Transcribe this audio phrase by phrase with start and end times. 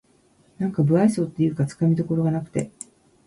[0.57, 2.71] なんか無愛想っていうかつかみどころがなくて